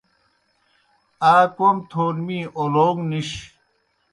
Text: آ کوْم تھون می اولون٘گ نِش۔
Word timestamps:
آ 1.33 1.33
کوْم 1.55 1.77
تھون 1.89 2.15
می 2.25 2.39
اولون٘گ 2.57 2.97
نِش۔ 3.09 3.29